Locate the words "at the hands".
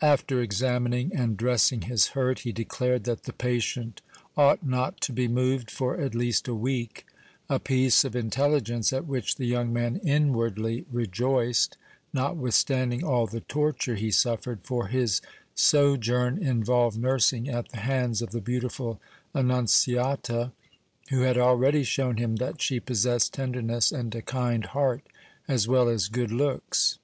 17.46-18.22